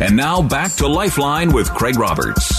[0.00, 2.52] And now back to Lifeline with Craig Roberts.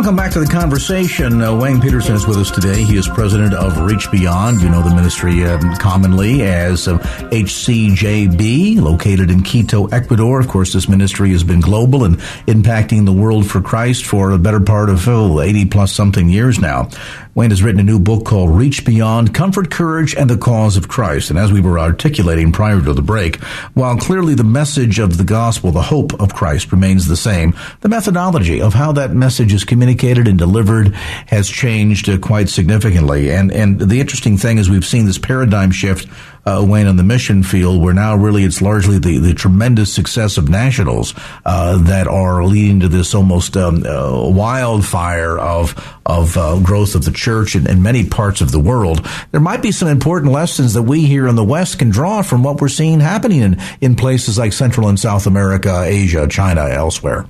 [0.00, 1.42] Welcome back to the conversation.
[1.42, 2.84] Uh, Wayne Pederson is with us today.
[2.84, 4.62] He is president of Reach Beyond.
[4.62, 10.40] You know the ministry um, commonly as uh, HCJB, located in Quito, Ecuador.
[10.40, 12.16] Of course, this ministry has been global and
[12.46, 16.58] impacting the world for Christ for a better part of oh, 80 plus something years
[16.58, 16.88] now.
[17.34, 20.88] Wayne has written a new book called Reach Beyond Comfort, Courage, and the Cause of
[20.88, 21.30] Christ.
[21.30, 23.36] And as we were articulating prior to the break,
[23.74, 27.88] while clearly the message of the gospel, the hope of Christ remains the same, the
[27.88, 30.92] methodology of how that message is communicated and delivered
[31.28, 33.30] has changed uh, quite significantly.
[33.30, 36.08] And, and the interesting thing is we've seen this paradigm shift
[36.46, 40.38] uh, Wayne on the mission field, where now really it's largely the, the tremendous success
[40.38, 45.74] of nationals uh, that are leading to this almost um, uh, wildfire of
[46.06, 49.06] of uh, growth of the church in, in, many parts of the world.
[49.30, 52.42] There might be some important lessons that we here in the West can draw from
[52.42, 57.26] what we're seeing happening in, in places like Central and South America, Asia, China, elsewhere.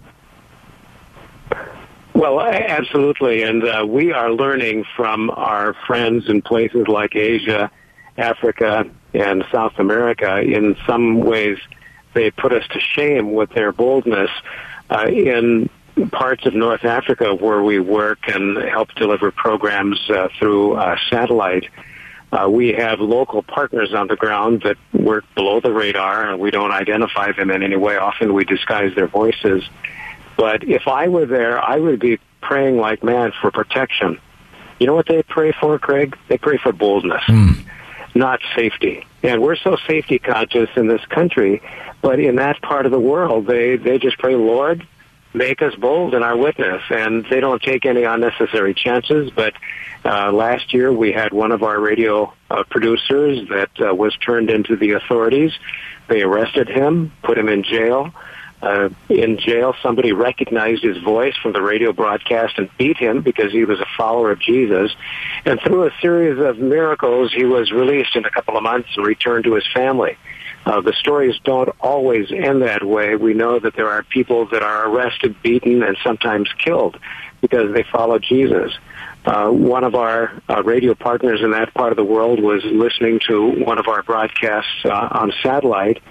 [2.15, 3.43] Well, absolutely.
[3.43, 7.71] And uh, we are learning from our friends in places like Asia,
[8.17, 10.41] Africa, and South America.
[10.41, 11.59] In some ways,
[12.15, 14.31] they put us to shame with their boldness.
[14.89, 15.71] Uh, in
[16.13, 21.69] parts of North Africa where we work and help deliver programs uh, through uh, satellite,
[22.33, 26.51] uh, we have local partners on the ground that work below the radar, and we
[26.51, 27.97] don't identify them in any way.
[27.97, 29.65] Often we disguise their voices.
[30.37, 34.21] But if I were there, I would be praying like mad for protection.
[34.79, 36.17] You know what they pray for, Craig?
[36.29, 37.23] They pray for boldness.
[37.25, 37.65] Mm
[38.21, 39.05] not safety.
[39.25, 41.61] And we're so safety conscious in this country,
[42.01, 44.87] but in that part of the world, they, they just pray, Lord,
[45.35, 46.83] make us bold in our witness.
[46.91, 49.31] And they don't take any unnecessary chances.
[49.31, 49.55] But
[50.05, 54.51] uh, last year, we had one of our radio uh, producers that uh, was turned
[54.51, 55.53] into the authorities.
[56.09, 58.13] They arrested him, put him in jail
[58.63, 59.75] uh, in jail.
[59.83, 63.87] Somebody recognized his voice from the radio broadcast and beat him because he was a
[63.97, 64.93] follower of Jesus.
[65.45, 69.07] And through a series of miracles, he was released in a couple of months and
[69.07, 70.17] returned to his family.
[70.67, 73.17] Uh, the stories don't always end that way.
[73.17, 76.99] We know that there are people that are arrested, beaten, and sometimes killed
[77.41, 78.73] because they follow Jesus.
[79.25, 83.21] Uh, one of our uh, radio partners in that part of the world was listening
[83.27, 86.03] to one of our broadcasts uh, on satellite,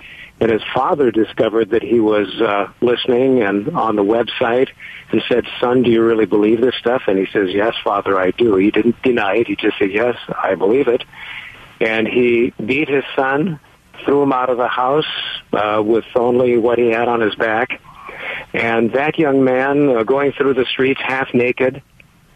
[0.42, 4.70] and his father discovered that he was uh, listening and on the website
[5.12, 7.04] and said, son, do you really believe this stuff?
[7.08, 8.56] And he says, yes, father, I do.
[8.56, 9.48] He didn't deny it.
[9.48, 11.04] He just said, yes, I believe it.
[11.82, 13.60] And he beat his son,
[14.06, 15.06] threw him out of the house
[15.52, 17.82] uh, with only what he had on his back.
[18.54, 21.82] And that young man uh, going through the streets half naked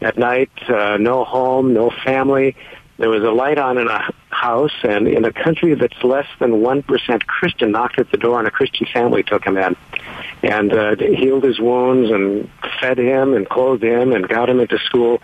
[0.02, 2.56] at night, uh, no home, no family,
[2.98, 6.52] there was a light on in a house, and in a country that's less than
[6.52, 9.76] 1% Christian, knocked at the door, and a Christian family took him in
[10.44, 12.50] and uh, healed his wounds and
[12.80, 15.22] fed him and clothed him and got him into school.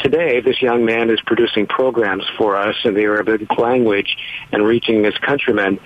[0.00, 4.16] Today, this young man is producing programs for us in the Arabic language
[4.52, 5.78] and reaching his countrymen.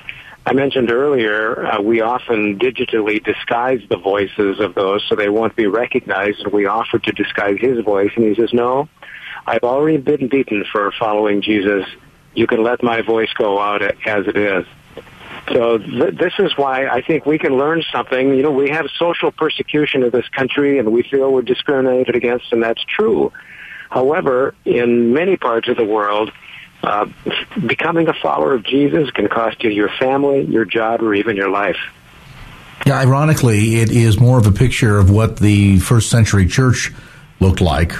[0.47, 5.55] I mentioned earlier, uh, we often digitally disguise the voices of those so they won't
[5.57, 8.89] be recognized, and we offer to disguise his voice, and he says, no,
[9.49, 11.87] I've already been beaten for following Jesus.
[12.35, 14.67] You can let my voice go out as it is.
[15.51, 18.35] So th- this is why I think we can learn something.
[18.35, 22.53] You know, we have social persecution in this country and we feel we're discriminated against
[22.53, 23.33] and that's true.
[23.89, 26.31] However, in many parts of the world,
[26.83, 27.07] uh,
[27.67, 31.49] becoming a follower of Jesus can cost you your family, your job, or even your
[31.49, 31.79] life.
[32.85, 36.93] Yeah, ironically, it is more of a picture of what the first century church
[37.41, 37.95] looked like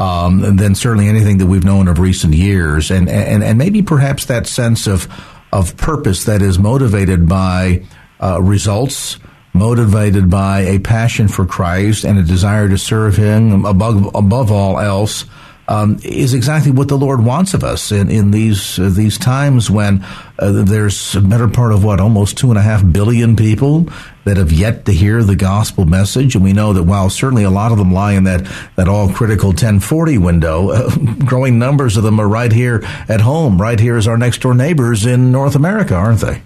[0.00, 4.24] um, than certainly anything that we've known of recent years, and and and maybe perhaps
[4.24, 5.06] that sense of
[5.52, 7.82] of purpose that is motivated by
[8.18, 9.18] uh, results,
[9.52, 14.80] motivated by a passion for Christ and a desire to serve Him above above all
[14.80, 15.26] else
[15.70, 19.70] um, is exactly what the Lord wants of us in, in these uh, these times
[19.70, 20.04] when
[20.36, 23.86] uh, there's a better part of what almost two and a half billion people
[24.24, 27.50] that have yet to hear the gospel message, and we know that while certainly a
[27.50, 30.90] lot of them lie in that that all critical 10/40 window, uh,
[31.24, 34.54] growing numbers of them are right here at home, right here as our next door
[34.54, 36.42] neighbors in North America, aren't they?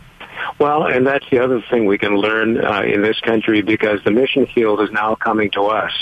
[0.58, 4.10] Well, and that's the other thing we can learn uh, in this country because the
[4.10, 5.92] mission field is now coming to us.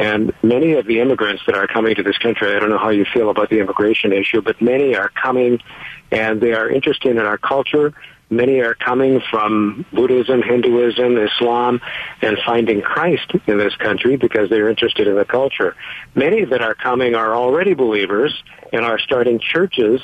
[0.00, 2.88] And many of the immigrants that are coming to this country, I don't know how
[2.88, 5.60] you feel about the immigration issue, but many are coming
[6.10, 7.92] and they are interested in our culture.
[8.30, 11.82] Many are coming from Buddhism, Hinduism, Islam,
[12.22, 15.76] and finding Christ in this country because they're interested in the culture.
[16.14, 18.32] Many that are coming are already believers
[18.72, 20.00] and are starting churches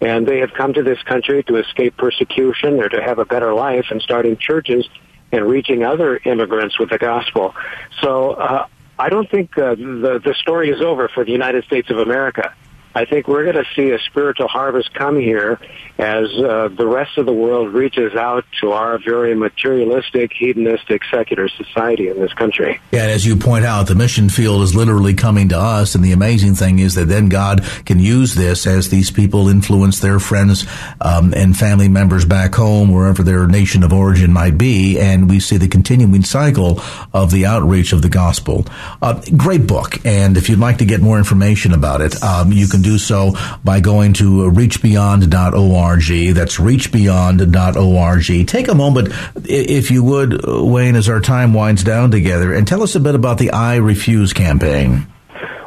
[0.00, 3.54] and they have come to this country to escape persecution or to have a better
[3.54, 4.88] life and starting churches
[5.30, 7.54] and reaching other immigrants with the gospel.
[8.00, 8.66] So uh,
[8.98, 12.54] I don't think uh, the the story is over for the United States of America.
[12.96, 15.60] I think we're going to see a spiritual harvest come here
[15.98, 21.46] as uh, the rest of the world reaches out to our very materialistic, hedonistic, secular
[21.50, 22.80] society in this country.
[22.92, 26.12] Yeah, as you point out, the mission field is literally coming to us, and the
[26.12, 30.66] amazing thing is that then God can use this as these people influence their friends
[31.02, 35.38] um, and family members back home, wherever their nation of origin might be, and we
[35.38, 36.80] see the continuing cycle
[37.12, 38.64] of the outreach of the gospel.
[39.02, 42.66] Uh, great book, and if you'd like to get more information about it, um, you
[42.66, 46.34] can do so by going to reachbeyond.org.
[46.34, 48.46] That's reachbeyond.org.
[48.46, 49.08] Take a moment,
[49.44, 53.14] if you would, Wayne, as our time winds down together, and tell us a bit
[53.14, 55.06] about the I Refuse campaign.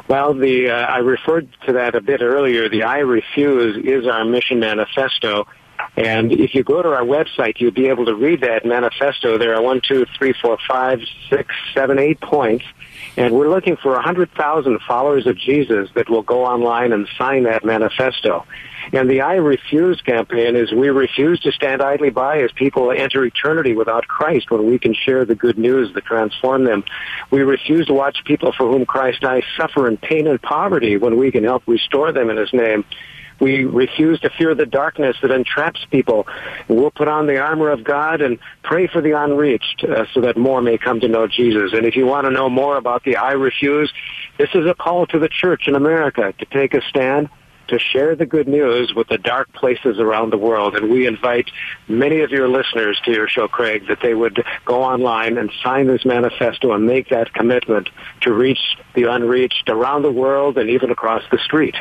[0.08, 2.68] Well, the uh, I referred to that a bit earlier.
[2.68, 5.46] The I Refuse is our mission manifesto.
[5.96, 9.38] And if you go to our website, you'll be able to read that manifesto.
[9.38, 12.64] There are one, two, three, four, five, six, seven, eight points.
[13.16, 17.64] And we're looking for 100,000 followers of Jesus that will go online and sign that
[17.64, 18.46] manifesto.
[18.92, 23.24] And the I Refuse campaign is we refuse to stand idly by as people enter
[23.24, 26.84] eternity without Christ when we can share the good news that transform them.
[27.30, 31.16] We refuse to watch people for whom Christ died suffer in pain and poverty when
[31.16, 32.84] we can help restore them in His name.
[33.40, 36.26] We refuse to fear the darkness that entraps people.
[36.68, 40.36] We'll put on the armor of God and pray for the unreached uh, so that
[40.36, 41.72] more may come to know Jesus.
[41.72, 43.92] And if you want to know more about the I Refuse,
[44.38, 47.30] this is a call to the church in America to take a stand
[47.70, 50.74] to share the good news with the dark places around the world.
[50.74, 51.50] And we invite
[51.88, 55.86] many of your listeners to your show, Craig, that they would go online and sign
[55.86, 57.88] this manifesto and make that commitment
[58.22, 61.76] to reach the unreached around the world and even across the street.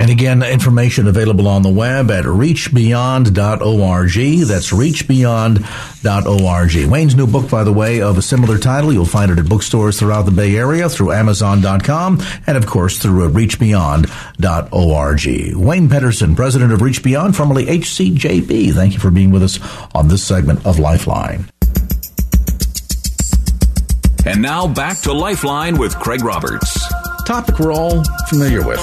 [0.00, 4.46] And again, information available on the web at reachbeyond.org.
[4.46, 6.90] That's reachbeyond.org.
[6.90, 8.94] Wayne's new book, by the way, of a similar title.
[8.94, 13.28] You'll find it at bookstores throughout the Bay Area, through Amazon.com, and of course through
[13.28, 15.56] reachbeyond.org.
[15.56, 18.72] Wayne Pederson, president of Reach Beyond, formerly HCJB.
[18.72, 19.58] Thank you for being with us
[19.94, 21.44] on this segment of Lifeline.
[24.24, 26.90] And now back to Lifeline with Craig Roberts.
[27.26, 28.80] Topic we're all familiar with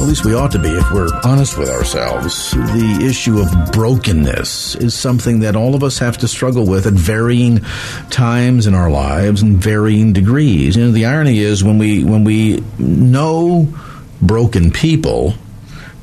[0.00, 2.52] at least we ought to be if we're honest with ourselves.
[2.52, 6.94] The issue of brokenness is something that all of us have to struggle with at
[6.94, 7.58] varying
[8.08, 10.76] times in our lives and varying degrees.
[10.76, 13.68] You know, the irony is when we when we know
[14.22, 15.34] broken people,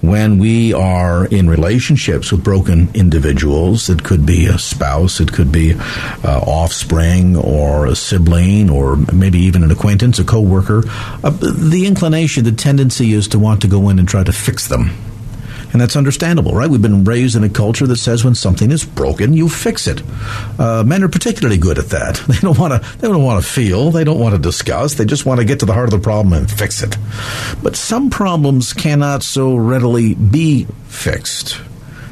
[0.02, 5.52] when we are in relationships with broken individuals, it could be a spouse, it could
[5.52, 10.84] be uh, offspring or a sibling or maybe even an acquaintance, a coworker,
[11.24, 14.68] uh, the inclination, the tendency is to want to go in and try to fix
[14.68, 14.92] them
[15.72, 16.70] and that's understandable, right?
[16.70, 20.02] We've been raised in a culture that says when something is broken, you fix it.
[20.58, 22.22] Uh, men are particularly good at that.
[22.28, 22.98] They don't want to.
[23.00, 23.90] They don't want to feel.
[23.90, 24.94] They don't want to discuss.
[24.94, 26.96] They just want to get to the heart of the problem and fix it.
[27.64, 31.60] But some problems cannot so readily be fixed.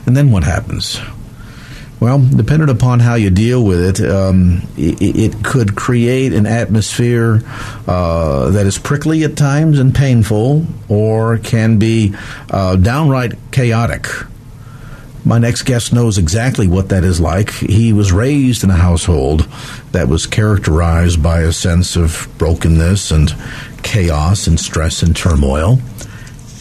[0.08, 1.00] And then what happens?
[2.06, 7.42] Well, depending upon how you deal with it, um, it, it, could create an atmosphere
[7.88, 12.14] uh, that is prickly at times and painful, or can be
[12.52, 14.06] uh, downright chaotic.
[15.26, 17.50] My next guest knows exactly what that is like.
[17.50, 19.50] He was raised in a household
[19.92, 23.34] that was characterized by a sense of brokenness and
[23.82, 25.80] chaos and stress and turmoil.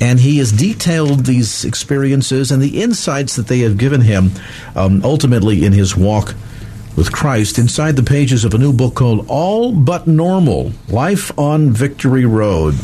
[0.00, 4.32] And he has detailed these experiences and the insights that they have given him
[4.74, 6.34] um, ultimately in his walk
[6.96, 11.70] with Christ inside the pages of a new book called All But Normal Life on
[11.70, 12.74] Victory Road.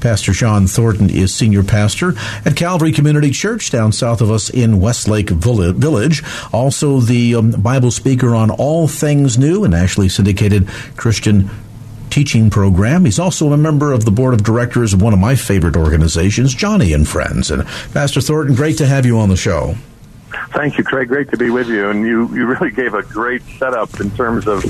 [0.00, 2.14] Pastor Shawn Thornton is senior pastor
[2.44, 6.24] at Calvary Community Church down south of us in Westlake Village.
[6.52, 10.66] Also, the um, Bible speaker on all things new, and nationally syndicated
[10.96, 11.48] Christian
[12.12, 13.06] teaching program.
[13.06, 16.54] He's also a member of the board of directors of one of my favorite organizations,
[16.54, 17.50] Joni and Friends.
[17.50, 19.74] And Pastor Thornton, great to have you on the show.
[20.50, 21.08] Thank you, Craig.
[21.08, 21.88] Great to be with you.
[21.88, 24.62] And you, you really gave a great setup in terms of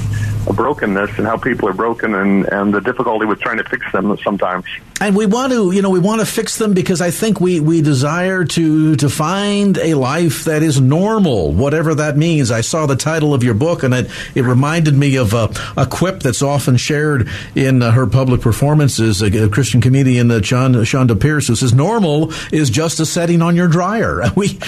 [0.46, 4.16] brokenness and how people are broken and, and the difficulty with trying to fix them
[4.18, 4.64] sometimes.
[5.00, 7.60] And we want to, you know, we want to fix them because I think we,
[7.60, 12.50] we desire to to find a life that is normal, whatever that means.
[12.50, 15.86] I saw the title of your book and it, it reminded me of a, a
[15.86, 19.22] quip that's often shared in her public performances.
[19.22, 23.56] A, Christian comedian, uh, John, Chonda Pierce, who says, normal is just a setting on
[23.56, 24.22] your dryer.
[24.42, 24.58] We,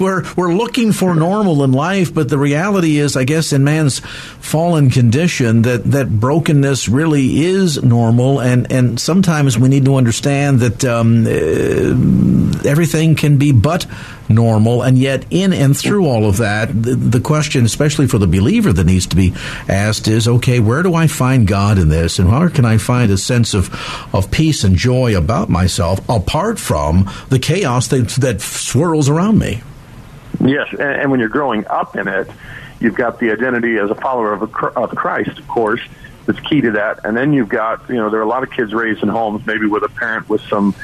[0.00, 4.00] we're, we're looking for normal in life, but the reality is, I guess, in man's
[4.00, 9.96] fallen condition, condition that, that brokenness really is normal, and, and sometimes we need to
[9.96, 11.30] understand that um, uh,
[12.66, 13.86] everything can be but
[14.30, 18.26] normal, and yet in and through all of that, the, the question, especially for the
[18.26, 19.34] believer, that needs to be
[19.68, 23.12] asked is, okay, where do I find God in this, and where can I find
[23.12, 23.68] a sense of
[24.14, 29.60] of peace and joy about myself apart from the chaos that that swirls around me?
[30.40, 32.30] Yes, and, and when you're growing up in it
[32.84, 35.80] You've got the identity as a follower of, a, of Christ, of course,
[36.26, 37.00] that's key to that.
[37.04, 39.46] And then you've got, you know, there are a lot of kids raised in homes,
[39.46, 40.74] maybe with a parent with some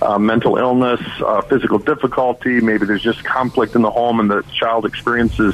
[0.00, 2.60] uh, mental illness, uh, physical difficulty.
[2.60, 5.52] Maybe there's just conflict in the home, and the child experiences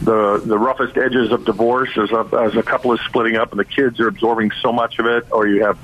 [0.00, 3.60] the the roughest edges of divorce as a, as a couple is splitting up, and
[3.60, 5.26] the kids are absorbing so much of it.
[5.30, 5.78] Or you have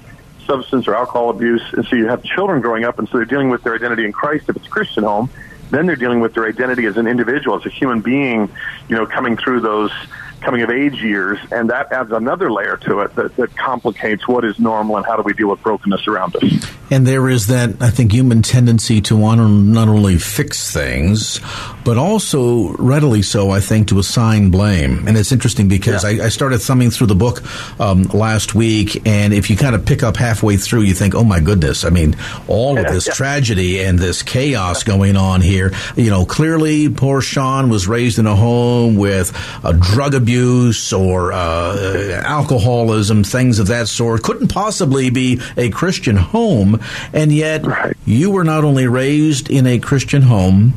[0.46, 3.50] substance or alcohol abuse, and so you have children growing up, and so they're dealing
[3.50, 5.28] with their identity in Christ if it's a Christian home
[5.70, 8.50] then they're dealing with their identity as an individual, as a human being,
[8.88, 9.92] you know, coming through those
[10.40, 14.45] coming of age years, and that adds another layer to it that, that complicates what
[14.45, 16.68] is normal and how do we deal with brokenness around us.
[16.90, 21.40] And there is that, I think, human tendency to want to not only fix things,
[21.85, 25.07] but also readily so, I think, to assign blame.
[25.07, 26.23] And it's interesting because yeah.
[26.23, 27.42] I, I, started thumbing through the book
[27.78, 31.25] um, last week, and if you kind of pick up halfway through, you think, oh
[31.25, 32.16] my goodness, I mean,
[32.47, 33.12] all of this yeah.
[33.12, 35.73] tragedy and this chaos going on here.
[35.95, 40.92] You know, clearly, poor Shawn was raised in a home with a drug abuse abuse
[40.92, 44.23] or uh, alcoholism, things of that sort.
[44.23, 46.82] Couldn't possibly be a Christian home.
[47.14, 47.97] And yet, right.
[48.04, 50.75] you were not only raised in a Christian home,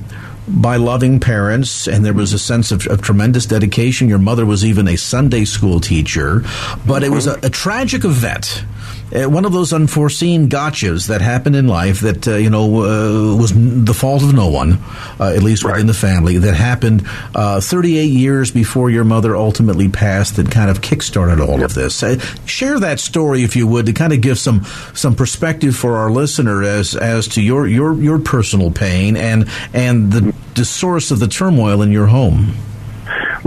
[0.47, 4.09] by loving parents, and there was a sense of, of, tremendous dedication.
[4.09, 7.03] Your mother was even a Sunday school teacher, but mm-hmm.
[7.03, 8.65] it was a, a tragic event
[9.13, 13.35] uh, one of those unforeseen gotchas that happened in life that uh, you know uh,
[13.35, 14.73] was the fault of no one,
[15.19, 16.37] uh, at least within the family.
[16.37, 20.37] That happened uh, 38 years before your mother ultimately passed.
[20.37, 22.01] That kind of kickstarted all of this.
[22.03, 24.63] Uh, share that story, if you would, to kind of give some
[24.93, 30.11] some perspective for our listener as as to your your your personal pain and and
[30.11, 32.53] the, the source of the turmoil in your home.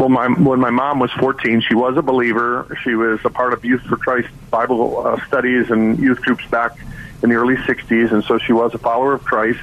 [0.04, 2.76] Well, my, when my mom was 14, she was a believer.
[2.82, 6.76] She was a part of Youth for Christ Bible uh, studies and youth groups back
[7.22, 9.60] in the early 60s, and so she was a follower of Christ,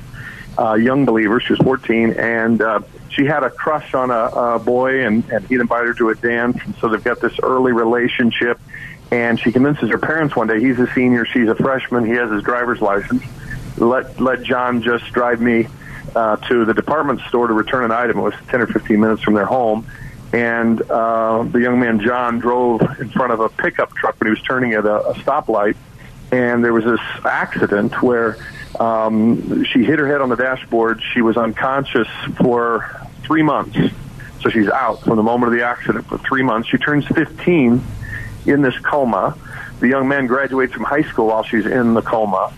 [0.58, 1.40] uh, young believer.
[1.40, 2.80] She was 14, and uh,
[3.10, 6.16] she had a crush on a, a boy, and, and he'd invited her to a
[6.16, 8.60] dance, and so they've got this early relationship.
[9.12, 12.32] And she convinces her parents one day, he's a senior, she's a freshman, he has
[12.32, 13.22] his driver's license.
[13.78, 15.68] Let let John just drive me
[16.16, 18.18] uh, to the department store to return an item.
[18.18, 19.86] It was 10 or 15 minutes from their home
[20.34, 24.32] and uh, the young man John drove in front of a pickup truck when he
[24.32, 25.76] was turning at a, a stoplight,
[26.32, 28.38] and there was this accident where
[28.80, 31.02] um, she hit her head on the dashboard.
[31.14, 32.08] She was unconscious
[32.38, 33.78] for three months,
[34.42, 36.70] so she's out from the moment of the accident for three months.
[36.70, 37.84] She turns 15
[38.46, 39.38] in this coma.
[39.82, 42.54] The young man graduates from high school while she's in the coma.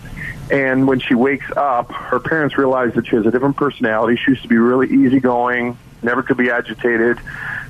[0.50, 4.20] And when she wakes up, her parents realize that she has a different personality.
[4.22, 7.18] She used to be really easygoing, never could be agitated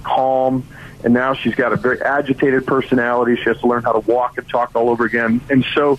[0.05, 0.67] calm,
[1.03, 3.37] and now she's got a very agitated personality.
[3.37, 5.41] She has to learn how to walk and talk all over again.
[5.51, 5.99] And so,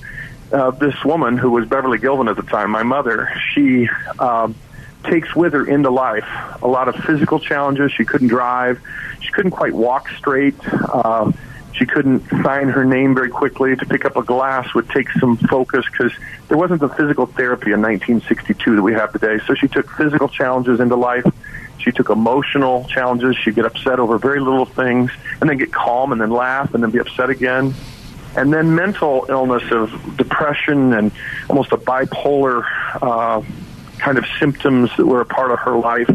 [0.51, 4.55] uh, this woman who was Beverly Gilvin at the time, my mother, she um,
[5.03, 6.27] takes with her into life
[6.61, 7.91] a lot of physical challenges.
[7.91, 8.79] She couldn't drive,
[9.21, 10.55] she couldn't quite walk straight.
[10.71, 11.31] Uh,
[11.73, 13.75] she couldn't sign her name very quickly.
[13.75, 16.13] To pick up a glass would take some focus because
[16.47, 19.39] there wasn't the physical therapy in 1962 that we have today.
[19.45, 21.25] So she took physical challenges into life.
[21.77, 23.35] She took emotional challenges.
[23.37, 26.83] She'd get upset over very little things and then get calm and then laugh and
[26.83, 27.73] then be upset again.
[28.35, 31.11] And then mental illness of depression and
[31.49, 32.65] almost a bipolar
[33.01, 33.41] uh,
[33.97, 36.09] kind of symptoms that were a part of her life.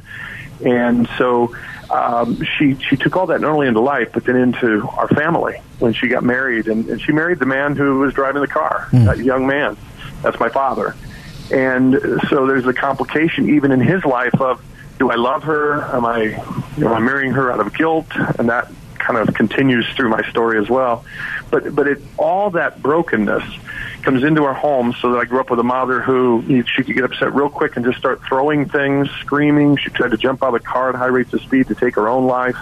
[0.64, 1.54] And so
[1.90, 5.60] um, she she took all that not only into life but then into our family
[5.80, 8.88] when she got married and, and she married the man who was driving the car,
[8.90, 9.06] mm.
[9.06, 9.76] that young man.
[10.22, 10.94] That's my father.
[11.50, 14.62] And so there's a complication even in his life of
[15.00, 15.82] do I love her?
[15.96, 16.26] Am I,
[16.76, 18.06] know, I'm marrying her out of guilt?
[18.38, 21.06] And that kind of continues through my story as well.
[21.50, 23.42] But but it all that brokenness
[24.02, 24.94] comes into our home.
[25.00, 27.76] So that I grew up with a mother who she could get upset real quick
[27.76, 29.78] and just start throwing things, screaming.
[29.78, 31.94] She tried to jump out of the car at high rates of speed to take
[31.94, 32.58] her own life.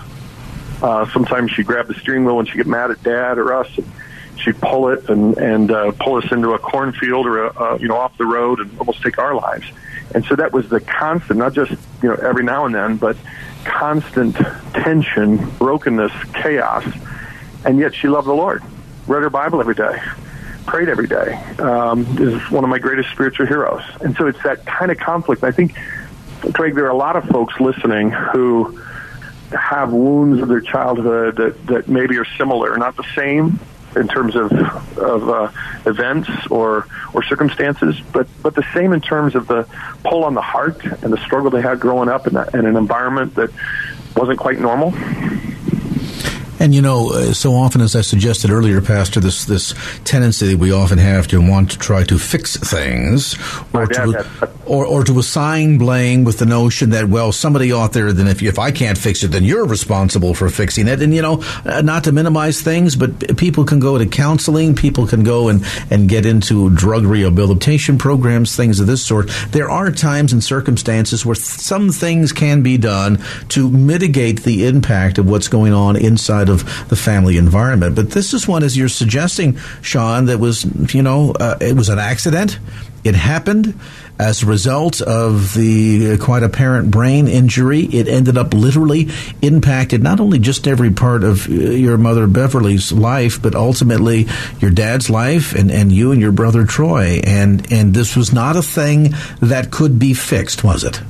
[0.80, 3.68] Uh, sometimes she'd grab the steering wheel when she'd get mad at dad or us.
[3.76, 3.90] And
[4.38, 7.88] she'd pull it and, and uh, pull us into a cornfield or, a, uh, you
[7.88, 9.66] know, off the road and almost take our lives.
[10.14, 13.16] And so that was the constant, not just, you know, every now and then, but
[13.64, 14.36] constant
[14.72, 16.84] tension, brokenness, chaos.
[17.64, 18.62] And yet she loved the Lord,
[19.06, 20.00] read her Bible every day,
[20.66, 23.82] prayed every day, um, is one of my greatest spiritual heroes.
[24.00, 25.44] And so it's that kind of conflict.
[25.44, 25.76] I think,
[26.54, 28.80] Craig, there are a lot of folks listening who
[29.50, 33.58] have wounds of their childhood that, that maybe are similar, not the same
[33.96, 34.52] in terms of
[34.98, 35.50] of uh,
[35.86, 39.66] events or or circumstances, but but the same in terms of the
[40.04, 42.76] pull on the heart and the struggle they had growing up in, that, in an
[42.76, 43.50] environment that
[44.16, 44.92] wasn't quite normal.
[46.60, 49.74] And you know, uh, so often, as I suggested earlier, Pastor, this this
[50.04, 53.36] tendency that we often have to want to try to fix things,
[53.72, 58.12] or to, or, or to assign blame with the notion that well, somebody out there,
[58.12, 61.00] then if if I can't fix it, then you're responsible for fixing it.
[61.00, 65.06] And you know, uh, not to minimize things, but people can go to counseling, people
[65.06, 69.30] can go and and get into drug rehabilitation programs, things of this sort.
[69.50, 75.18] There are times and circumstances where some things can be done to mitigate the impact
[75.18, 77.94] of what's going on inside of the family environment.
[77.94, 80.64] But this is one, as you're suggesting, Shawn, that was,
[80.94, 82.58] you know, uh, it was an accident.
[83.04, 83.78] It happened
[84.18, 87.82] as a result of the quite apparent brain injury.
[87.82, 89.08] It ended up literally
[89.40, 94.26] impacted not only just every part of uh, your mother Beverly's life, but ultimately
[94.58, 97.20] your dad's life and, and you and your brother Troy.
[97.22, 101.00] And, and this was not a thing that could be fixed, was it?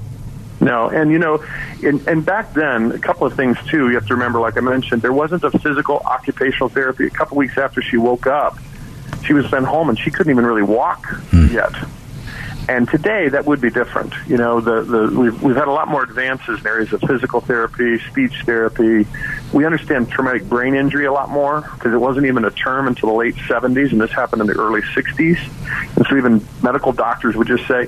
[0.61, 1.45] No, and you know,
[1.85, 3.89] and, and back then, a couple of things too.
[3.89, 7.07] You have to remember, like I mentioned, there wasn't a physical occupational therapy.
[7.07, 8.59] A couple weeks after she woke up,
[9.25, 11.47] she was sent home, and she couldn't even really walk hmm.
[11.47, 11.73] yet.
[12.69, 14.13] And today, that would be different.
[14.27, 17.41] You know, the, the we've we've had a lot more advances in areas of physical
[17.41, 19.07] therapy, speech therapy.
[19.55, 23.09] We understand traumatic brain injury a lot more because it wasn't even a term until
[23.09, 25.39] the late 70s, and this happened in the early 60s.
[25.97, 27.87] And so, even medical doctors would just say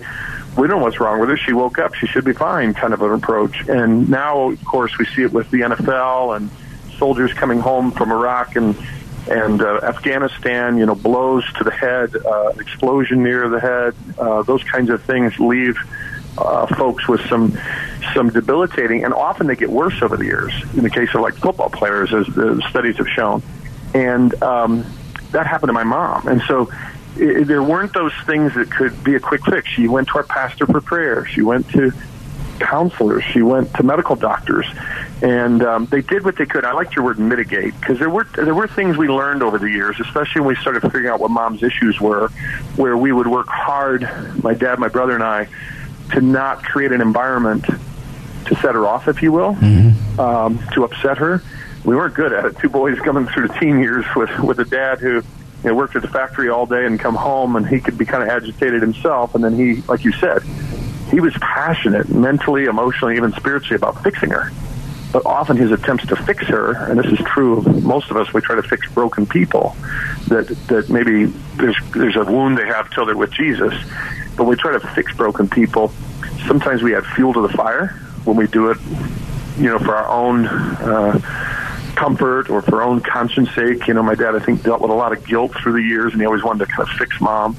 [0.57, 1.37] we don't know what's wrong with her.
[1.37, 1.95] She woke up.
[1.95, 3.69] She should be fine, kind of an approach.
[3.69, 6.51] And now, of course, we see it with the NFL and
[6.99, 8.77] soldiers coming home from Iraq and
[9.29, 10.77] and uh, Afghanistan.
[10.77, 13.95] You know, blows to the head, uh, explosion near the head.
[14.19, 15.77] Uh, those kinds of things leave
[16.37, 17.57] uh, folks with some
[18.15, 20.53] some debilitating, and often they get worse over the years.
[20.75, 23.43] In the case of like football players, as the studies have shown,
[23.95, 24.85] and um,
[25.31, 26.27] that happened to my mom.
[26.27, 26.71] And so
[27.17, 29.69] it, there weren't those things that could be a quick fix.
[29.69, 31.27] She went to our pastor for prayer.
[31.27, 31.93] She went to
[32.61, 33.25] counselors.
[33.25, 34.67] She went to medical doctors,
[35.23, 36.65] and um, they did what they could.
[36.65, 39.69] I liked your word mitigate because there were there were things we learned over the
[39.69, 42.29] years, especially when we started figuring out what mom's issues were,
[42.77, 44.09] where we would work hard,
[44.45, 45.49] my dad, my brother, and I,
[46.13, 50.21] to not create an environment to set her off, if you will, mm-hmm.
[50.21, 51.43] um, to upset her.
[51.85, 52.59] We weren't good at it.
[52.59, 55.23] Two boys coming through the teen years with with a dad who
[55.63, 58.07] you know, worked at the factory all day and come home, and he could be
[58.07, 59.35] kind of agitated himself.
[59.35, 60.43] And then he, like you said,
[61.11, 64.51] he was passionate, mentally, emotionally, even spiritually, about fixing her.
[65.13, 68.33] But often his attempts to fix her, and this is true of most of us,
[68.33, 69.77] we try to fix broken people.
[70.29, 71.25] That that maybe
[71.57, 73.75] there's there's a wound they have till they're with Jesus,
[74.37, 75.93] but we try to fix broken people.
[76.47, 77.89] Sometimes we add fuel to the fire
[78.25, 78.79] when we do it,
[79.59, 80.47] you know, for our own.
[80.47, 81.60] Uh,
[81.95, 83.87] comfort or for own conscience sake.
[83.87, 86.13] You know, my dad, I think, dealt with a lot of guilt through the years,
[86.13, 87.57] and he always wanted to kind of fix mom,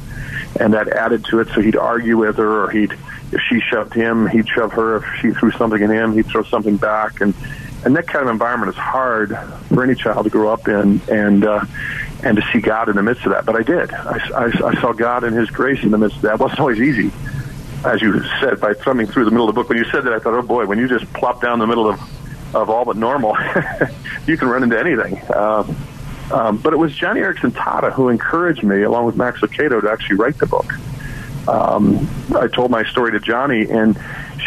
[0.60, 1.50] and that added to it.
[1.50, 2.92] So he'd argue with her, or he'd,
[3.32, 4.98] if she shoved him, he'd shove her.
[4.98, 7.34] If she threw something at him, he'd throw something back, and
[7.84, 9.38] and that kind of environment is hard
[9.70, 11.66] for any child to grow up in, and uh,
[12.24, 13.46] and to see God in the midst of that.
[13.46, 13.92] But I did.
[13.92, 16.36] I, I, I saw God and His grace in the midst of that.
[16.36, 17.12] It wasn't always easy,
[17.84, 19.70] as you said, by thumbing through the middle of the book.
[19.70, 21.90] When you said that, I thought, oh boy, when you just plop down the middle
[21.90, 22.00] of
[22.54, 23.38] of all but normal,
[24.28, 25.18] you can run into anything.
[25.30, 25.64] Uh,
[26.32, 29.92] um, but it was Joni Eareckson Tada who encouraged me, along with Max Lucado, to
[29.92, 30.74] actually write the book.
[31.48, 34.00] Um, I told my story to Joni, and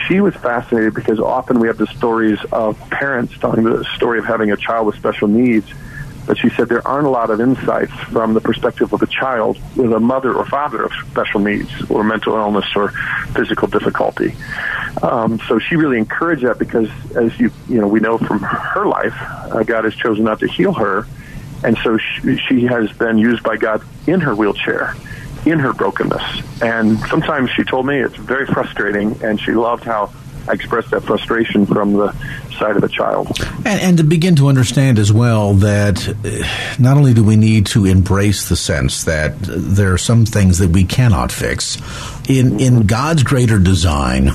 [0.06, 4.24] she was fascinated because often we have the stories of parents telling the story of
[4.24, 5.70] having a child with special needs
[6.26, 9.58] but she said there aren't a lot of insights from the perspective of a child
[9.76, 12.88] with a mother or father of special needs or mental illness or
[13.34, 14.34] physical difficulty.
[15.02, 18.86] Um, so she really encouraged that because, as you you know, we know from her
[18.86, 21.06] life, uh, God has chosen not to heal her,
[21.62, 24.94] and so she, she has been used by God in her wheelchair
[25.46, 26.22] in her brokenness.
[26.62, 30.12] And sometimes she told me it's very frustrating, and she loved how
[30.48, 32.14] I expressed that frustration from the
[32.54, 33.36] side of the child.
[33.64, 37.66] And, and, to begin to understand as well that uh, not only do we need
[37.66, 41.78] to embrace the sense that there are some things that we cannot fix,
[42.28, 44.30] in, in God's greater design,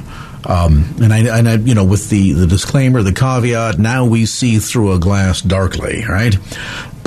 [0.45, 4.25] Um, and I, and I, you know, with the, the disclaimer, the caveat, now we
[4.25, 6.34] see through a glass darkly, right?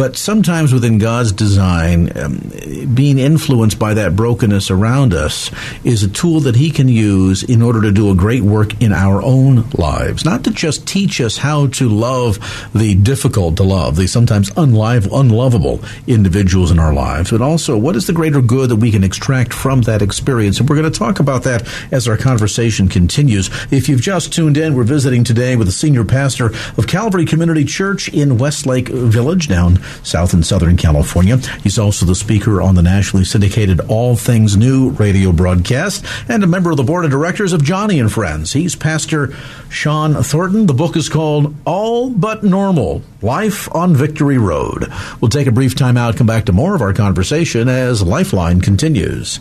[0.03, 2.51] But sometimes within God's design, um,
[2.93, 5.49] being influenced by that brokenness around us
[5.85, 8.93] is a tool that He can use in order to do a great work in
[8.93, 10.25] our own lives.
[10.25, 12.41] Not to just teach us how to love
[12.75, 17.95] the difficult to love, the sometimes unlive, unlovable individuals in our lives, but also what
[17.95, 20.59] is the greater good that we can extract from that experience.
[20.59, 23.51] And we're going to talk about that as our conversation continues.
[23.71, 27.65] If you've just tuned in, we're visiting today with the senior pastor of Calvary Community
[27.65, 31.37] Church in Westlake Village down South and Southern California.
[31.62, 36.46] He's also the speaker on the nationally syndicated All Things New radio broadcast and a
[36.46, 38.52] member of the board of directors of Joni and Friends.
[38.52, 39.35] He's Pastor
[39.68, 40.66] Shawn Thornton.
[40.66, 44.92] The book is called All But Normal Life on Victory Road.
[45.20, 48.61] We'll take a brief time out, come back to more of our conversation as Lifeline
[48.61, 49.40] continues.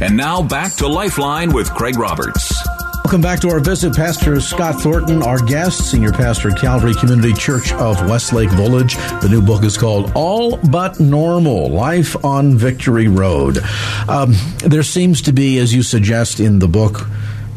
[0.00, 2.52] And now back to Lifeline with Craig Roberts.
[3.12, 3.94] Welcome back to our visit.
[3.94, 8.94] Pastor Scott Thornton, our guest, Senior Pastor Calvary Community Church of Westlake Village.
[9.20, 13.58] The new book is called All But Normal Life on Victory Road.
[14.08, 17.06] Um, there seems to be, as you suggest in the book,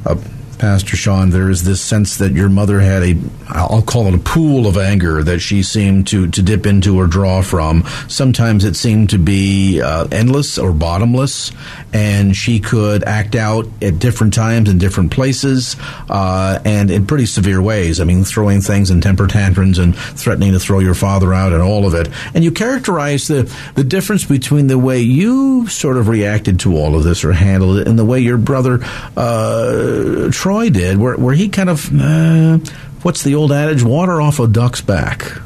[0.06, 0.18] uh,
[0.58, 3.18] Pastor Shawn, there is this sense that your mother had a,
[3.50, 7.08] I'll call it a pool of anger that she seemed to, to dip into or
[7.08, 7.84] draw from.
[8.08, 11.52] Sometimes it seemed to be uh, endless or bottomless,
[11.94, 15.76] and she could act out at different times in different places
[16.10, 18.00] uh, and in pretty severe ways.
[18.00, 21.62] I mean, throwing things and temper tantrums and threatening to throw your father out and
[21.62, 22.10] all of it.
[22.34, 26.96] And you characterize the, the difference between the way you sort of reacted to all
[26.96, 28.80] of this or handled it and the way your brother
[29.18, 32.60] uh, Troy did, where, where he kind of, uh,
[33.02, 35.42] what's the old adage, water off a duck's back.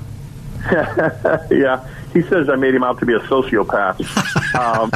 [1.49, 3.95] yeah, he says I made him out to be a sociopath.
[4.59, 4.91] um,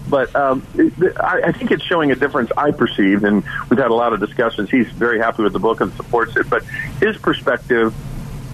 [0.08, 0.66] but um,
[1.20, 4.20] I, I think it's showing a difference I perceive, and we've had a lot of
[4.20, 4.70] discussions.
[4.70, 6.64] He's very happy with the book and supports it, but
[7.02, 7.94] his perspective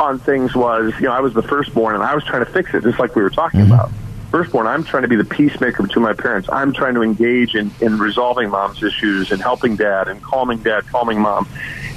[0.01, 2.75] on things was, you know, I was the firstborn, and I was trying to fix
[2.75, 3.75] it, just like we were talking mm-hmm.
[3.75, 3.93] about
[4.35, 6.49] firstborn, I'm trying to be the peacemaker between my parents.
[6.51, 10.89] I'm trying to engage in, in resolving mom's issues and helping dad and calming dad,
[10.89, 11.49] calming mom.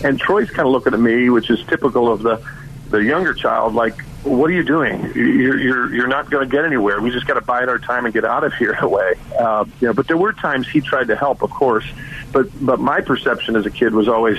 [0.04, 2.48] And Troy's kind of looking at me, which is typical of the
[2.92, 5.02] the younger child, like, what are you doing?
[5.16, 7.02] You're you're you're not going to get anywhere.
[7.02, 9.16] We just got to bide our time and get out of here away.
[9.40, 11.86] Uh, you know, but there were times he tried to help, of course.
[12.32, 14.38] But but my perception as a kid was always,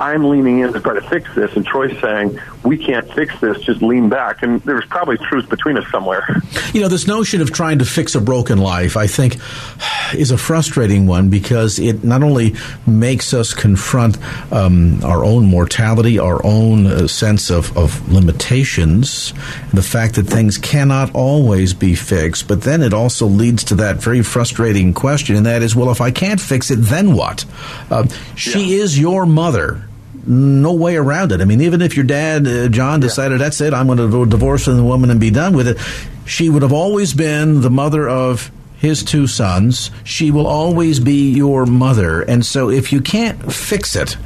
[0.00, 3.58] I'm leaning in to try to fix this, and Troy's saying, we can't fix this,
[3.60, 4.42] just lean back.
[4.42, 6.24] And there's probably truth between us somewhere.
[6.72, 9.36] You know, this notion of trying to fix a broken life, I think,
[10.14, 12.54] is a frustrating one because it not only
[12.86, 14.18] makes us confront
[14.52, 19.32] um, our own mortality, our own uh, sense of, of limitations,
[19.72, 23.96] the fact that things cannot always be fixed, but then it also leads to that
[23.96, 27.44] very frustrating question, and that is, well, if I can't fix it, then what?
[27.90, 28.06] Uh,
[28.36, 28.82] she yeah.
[28.82, 29.87] is your mother
[30.28, 31.40] no way around it.
[31.40, 33.46] I mean, even if your dad, uh, John, decided yeah.
[33.46, 35.78] that's it, I'm going to divorce the woman and be done with it,
[36.26, 39.90] she would have always been the mother of his two sons.
[40.04, 42.22] She will always be your mother.
[42.22, 44.16] And so if you can't fix it,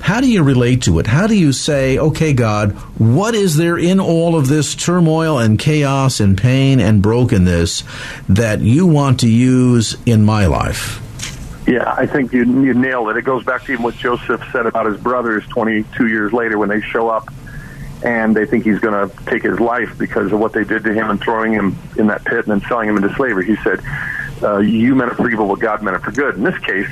[0.00, 1.06] how do you relate to it?
[1.06, 5.58] How do you say, okay, God, what is there in all of this turmoil and
[5.58, 7.82] chaos and pain and brokenness
[8.28, 11.02] that you want to use in my life?
[11.66, 13.16] Yeah, I think you you nailed it.
[13.16, 16.68] It goes back to even what Joseph said about his brothers 22 years later when
[16.68, 17.28] they show up
[18.04, 20.92] and they think he's going to take his life because of what they did to
[20.92, 23.46] him and throwing him in that pit and then selling him into slavery.
[23.46, 23.80] He said,
[24.42, 26.88] uh, "You meant it for evil, but God meant it for good." In this case,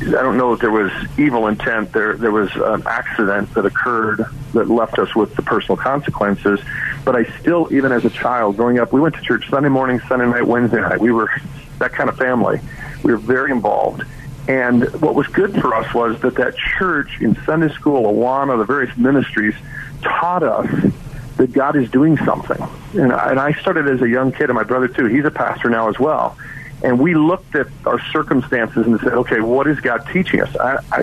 [0.00, 1.92] I don't know if there was evil intent.
[1.92, 6.60] There there was an accident that occurred that left us with the personal consequences.
[7.04, 10.00] But I still, even as a child growing up, we went to church Sunday morning,
[10.08, 10.98] Sunday night, Wednesday night.
[10.98, 11.30] We were
[11.78, 12.60] that kind of family
[13.02, 14.04] we were very involved.
[14.48, 18.64] And what was good for us was that that church in Sunday school, Awana, the
[18.64, 19.54] various ministries,
[20.02, 20.92] taught us
[21.36, 22.60] that God is doing something.
[22.94, 25.06] And I, and I started as a young kid, and my brother too.
[25.06, 26.36] He's a pastor now as well.
[26.82, 30.56] And we looked at our circumstances and said, okay, what is God teaching us?
[30.56, 31.02] I, I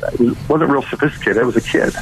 [0.49, 1.37] wasn't real sophisticated.
[1.37, 1.93] I was a kid.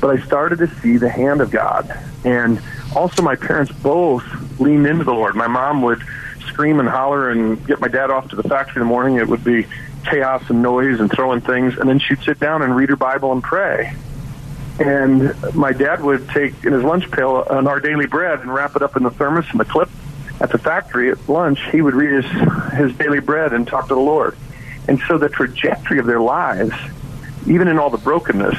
[0.00, 1.96] But I started to see the hand of God.
[2.24, 2.60] And
[2.94, 4.24] also, my parents both
[4.58, 5.36] leaned into the Lord.
[5.36, 6.02] My mom would
[6.60, 9.26] scream and holler and get my dad off to the factory in the morning, it
[9.26, 9.66] would be
[10.04, 11.78] chaos and noise and throwing things.
[11.78, 13.94] And then she'd sit down and read her Bible and pray.
[14.78, 18.76] And my dad would take in his lunch pail an Our Daily Bread and wrap
[18.76, 19.88] it up in the thermos and the clip
[20.38, 21.60] at the factory at lunch.
[21.72, 24.36] He would read his, his daily bread and talk to the Lord.
[24.86, 26.74] And so the trajectory of their lives,
[27.46, 28.58] even in all the brokenness,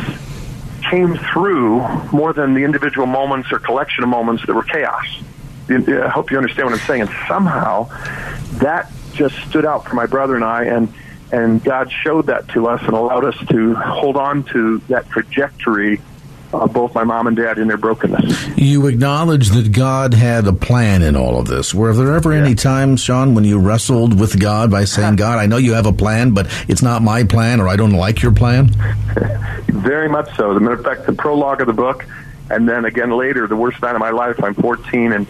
[0.90, 5.06] came through more than the individual moments or collection of moments that were chaos.
[5.72, 7.02] I hope you understand what I'm saying.
[7.02, 7.90] And somehow
[8.60, 10.66] that just stood out for my brother and I.
[10.66, 10.94] And
[11.32, 16.02] And God showed that to us and allowed us to hold on to that trajectory
[16.54, 18.58] of both my mom and dad in their brokenness.
[18.58, 21.74] You acknowledge that God had a plan in all of this.
[21.74, 22.44] Were there ever yeah.
[22.44, 25.86] any times, Shawn, when you wrestled with God by saying, God, I know you have
[25.86, 28.68] a plan, but it's not my plan or I don't like your plan?
[29.68, 30.52] Very much so.
[30.52, 32.06] As a matter of fact, the prologue of the book,
[32.52, 35.28] and then again later, the worst night of my life, I'm 14, and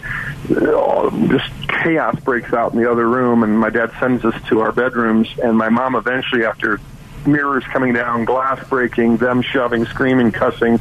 [0.56, 4.60] uh, just chaos breaks out in the other room, and my dad sends us to
[4.60, 6.80] our bedrooms, and my mom eventually, after
[7.26, 10.78] mirrors coming down, glass breaking, them shoving, screaming, cussing.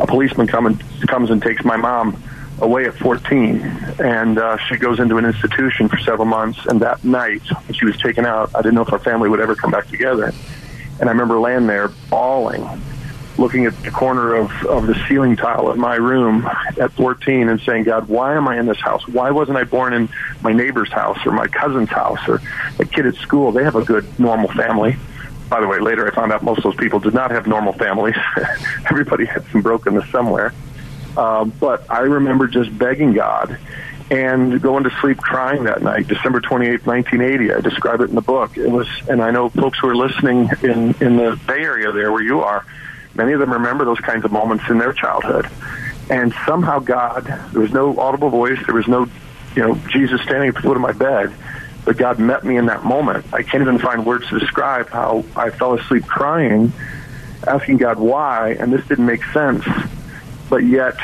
[0.00, 2.22] A policeman come comes and takes my mom
[2.60, 3.60] away at 14,
[4.00, 6.58] and uh, she goes into an institution for several months.
[6.66, 9.40] And that night, when she was taken out, I didn't know if our family would
[9.40, 10.32] ever come back together.
[11.00, 12.62] And I remember laying there bawling,
[13.38, 16.48] looking at the corner of, of the ceiling tile of my room
[16.80, 19.06] at 14 and saying, God, why am I in this house?
[19.06, 20.08] Why wasn't I born in
[20.42, 22.40] my neighbor's house or my cousin's house or
[22.78, 23.52] a kid at school?
[23.52, 24.96] They have a good, normal family
[25.48, 27.72] by the way, later I found out most of those people did not have normal
[27.72, 28.16] families.
[28.90, 30.52] Everybody had some brokenness somewhere.
[31.16, 33.58] Um, but I remember just begging God
[34.10, 37.54] and going to sleep crying that night, December 28, 1980.
[37.54, 38.56] I describe it in the book.
[38.56, 42.12] It was, and I know folks who are listening in, in the Bay Area there
[42.12, 42.64] where you are,
[43.18, 45.46] many of them remember those kinds of moments in their childhood.
[46.08, 49.06] And somehow God, there was no audible voice, there was no,
[49.54, 51.34] you know, Jesus standing at the foot of my bed
[51.88, 53.24] but God met me in that moment.
[53.32, 56.70] I can't even find words to describe how I fell asleep crying,
[57.46, 59.64] asking God why, and this didn't make sense.
[60.50, 60.96] But yet,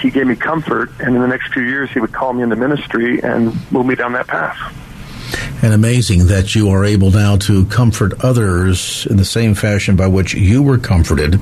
[0.00, 2.56] He gave me comfort, and in the next few years, He would call me into
[2.56, 4.56] ministry and move me down that path
[5.62, 10.06] and amazing that you are able now to comfort others in the same fashion by
[10.06, 11.40] which you were comforted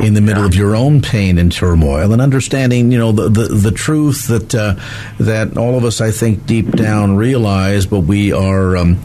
[0.00, 3.48] in the middle of your own pain and turmoil and understanding you know the the,
[3.48, 4.74] the truth that uh,
[5.18, 9.00] that all of us I think deep down realize but we are um,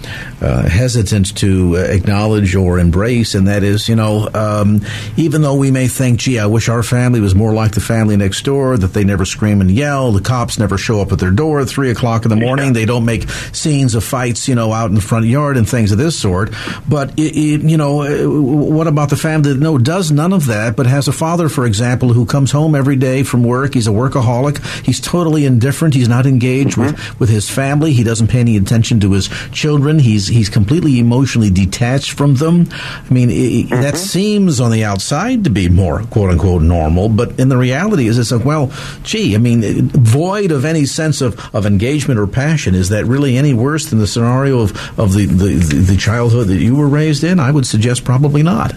[0.46, 4.82] uh, hesitant to acknowledge or embrace and that is you know um,
[5.18, 8.18] even though we may think gee I wish our family was more like the family
[8.18, 11.32] next door that they never scream and yell the cops never show up at their
[11.32, 12.74] door at three o'clock in the morning yeah.
[12.74, 15.92] they don't make scenes of fights, you know, out in the front yard and things
[15.92, 16.54] of this sort.
[16.88, 20.46] But it, it, you know, uh, what about the family that no does none of
[20.48, 23.74] that, but has a father, for example, who comes home every day from work.
[23.74, 24.64] He's a workaholic.
[24.86, 25.94] He's totally indifferent.
[25.94, 26.96] He's not engaged mm-hmm.
[26.96, 27.94] with with his family.
[27.94, 30.00] He doesn't pay any attention to his children.
[30.00, 32.68] He's he's completely emotionally detached from them.
[32.72, 33.82] I mean, it, mm-hmm.
[33.82, 38.08] that seems on the outside to be more quote unquote normal, but in the reality
[38.08, 38.72] is it's like, well,
[39.04, 42.76] gee, I mean, void of any sense of, of engagement or passion.
[42.76, 46.58] Is that really any worse than the scenario of, of the, the, the childhood that
[46.58, 47.40] you were raised in?
[47.40, 48.74] I would suggest probably not.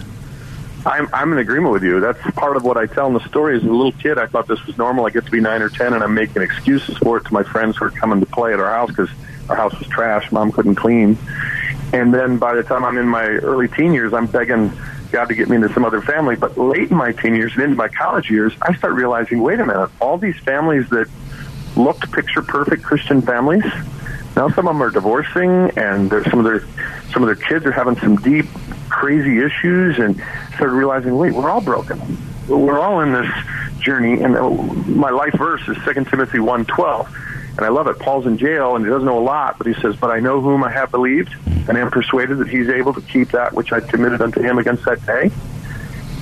[0.85, 1.99] I'm I'm in agreement with you.
[1.99, 3.57] That's part of what I tell in the story.
[3.57, 5.05] As a little kid, I thought this was normal.
[5.05, 7.43] I get to be nine or ten, and I'm making excuses for it to my
[7.43, 9.09] friends who are coming to play at our house because
[9.49, 10.31] our house was trash.
[10.31, 11.17] Mom couldn't clean.
[11.91, 14.71] And then by the time I'm in my early teen years, I'm begging
[15.11, 16.35] God to get me into some other family.
[16.35, 19.59] But late in my teen years and into my college years, I start realizing, wait
[19.59, 21.09] a minute, all these families that
[21.75, 23.63] looked picture perfect Christian families
[24.35, 26.61] now some of them are divorcing, and some of their
[27.11, 28.45] some of their kids are having some deep,
[28.87, 30.15] crazy issues, and
[30.55, 31.99] started realizing, wait, we're all broken.
[32.47, 33.29] We're all in this
[33.79, 34.35] journey, and
[34.87, 37.13] my life verse is Second Timothy one twelve,
[37.59, 37.99] and I love it.
[37.99, 40.39] Paul's in jail, and he doesn't know a lot, but he says, "But I know
[40.39, 41.35] whom I have believed,
[41.67, 44.85] and am persuaded that He's able to keep that which I committed unto Him against
[44.85, 45.29] that day."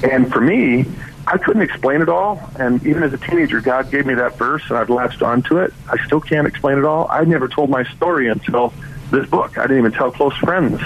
[0.03, 0.87] And for me,
[1.27, 2.41] I couldn't explain it all.
[2.57, 5.73] And even as a teenager, God gave me that verse and I've latched onto it.
[5.91, 7.07] I still can't explain it all.
[7.11, 8.73] I never told my story until
[9.11, 9.57] this book.
[9.57, 10.81] I didn't even tell close friends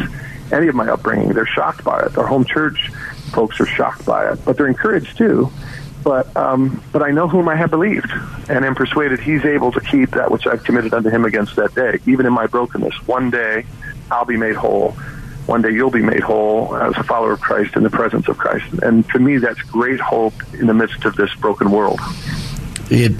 [0.51, 1.29] any of my upbringing.
[1.29, 2.17] They're shocked by it.
[2.17, 2.91] Our home church
[3.31, 5.51] folks are shocked by it, but they're encouraged too.
[6.03, 8.11] But um, but I know whom I have believed,
[8.49, 11.75] and am persuaded He's able to keep that which I've committed unto Him against that
[11.75, 11.99] day.
[12.05, 13.65] Even in my brokenness, one day
[14.09, 14.95] I'll be made whole
[15.45, 18.37] one day you'll be made whole as a follower of Christ in the presence of
[18.37, 18.71] Christ.
[18.81, 21.99] And to me, that's great hope in the midst of this broken world.
[22.89, 23.13] It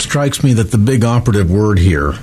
[0.00, 2.14] strikes me that the big operative word here,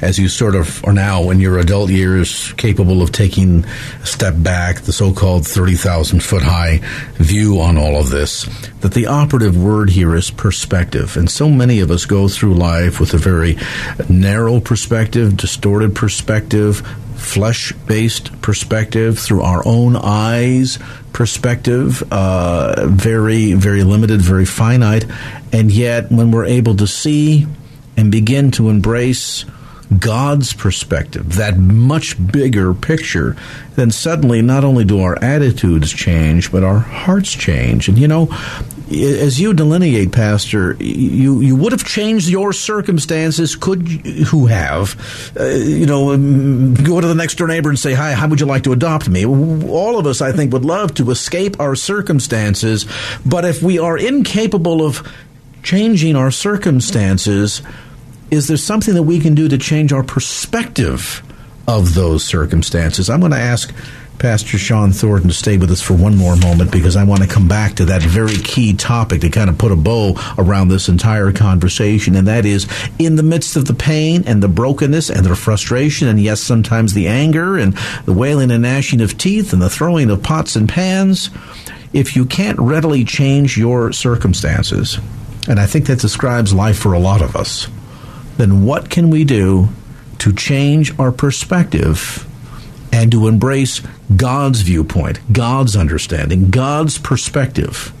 [0.00, 3.64] as you sort of are now in your adult years capable of taking
[4.02, 6.80] a step back, the so called 30,000 foot high
[7.14, 8.44] view on all of this,
[8.80, 11.16] that the operative word here is perspective.
[11.16, 13.56] And so many of us go through life with a very
[14.08, 20.78] narrow perspective, distorted perspective, flesh based perspective, through our own eyes
[21.14, 25.06] perspective, uh, very, very limited, very finite.
[25.52, 27.46] And yet, when we're able to see
[27.96, 29.46] and begin to embrace
[29.98, 33.36] God's perspective, that much bigger picture,
[33.76, 37.88] then suddenly not only do our attitudes change, but our hearts change.
[37.88, 38.28] And you know,
[38.90, 43.54] as you delineate, Pastor, you you would have changed your circumstances.
[43.54, 47.94] Could who have, uh, you know, um, go to the next door neighbor and say,
[47.94, 50.94] "Hi, how would you like to adopt me?" All of us, I think, would love
[50.94, 52.86] to escape our circumstances,
[53.24, 55.06] but if we are incapable of
[55.62, 57.62] changing our circumstances,
[58.30, 61.22] is there something that we can do to change our perspective
[61.68, 63.08] of those circumstances?
[63.10, 63.72] I'm going to ask
[64.18, 67.28] Pastor Shawn Thornton to stay with us for one more moment because I want to
[67.28, 70.88] come back to that very key topic to kind of put a bow around this
[70.88, 72.66] entire conversation, and that is
[72.98, 76.94] in the midst of the pain and the brokenness and the frustration, and yes, sometimes
[76.94, 80.68] the anger and the wailing and gnashing of teeth and the throwing of pots and
[80.68, 81.30] pans.
[81.92, 84.98] If you can't readily change your circumstances,
[85.46, 87.68] and I think that describes life for a lot of us,
[88.36, 89.68] then what can we do
[90.18, 92.26] to change our perspective
[92.92, 93.82] and to embrace
[94.14, 97.92] God's viewpoint, God's understanding, God's perspective